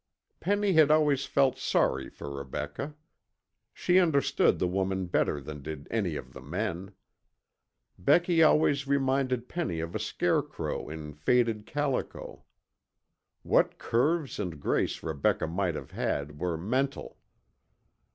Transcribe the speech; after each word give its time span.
Penny 0.39 0.73
had 0.73 0.89
always 0.89 1.25
felt 1.27 1.59
sorry 1.59 2.09
for 2.09 2.31
Rebecca. 2.35 2.95
She 3.71 3.99
understood 3.99 4.57
the 4.57 4.65
woman 4.67 5.05
better 5.05 5.39
than 5.39 5.61
did 5.61 5.87
any 5.91 6.15
of 6.15 6.33
the 6.33 6.41
men. 6.41 6.93
Becky 7.99 8.41
always 8.41 8.87
reminded 8.87 9.47
Penny 9.47 9.79
of 9.79 9.93
a 9.93 9.99
scarecrow 9.99 10.89
in 10.89 11.13
faded 11.13 11.67
calico. 11.67 12.45
What 13.43 13.77
curves 13.77 14.39
and 14.39 14.59
grace 14.59 15.03
Rebecca 15.03 15.45
might 15.45 15.75
have 15.75 15.91
had 15.91 16.39
were 16.39 16.57
mental. 16.57 17.19